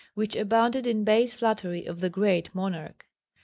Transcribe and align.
which 0.15 0.35
abounded 0.35 0.87
in 0.87 1.03
base 1.03 1.35
flattery 1.35 1.85
of 1.85 1.99
the 1.99 2.09
"Great 2.09 2.49
Monarch." 2.55 3.05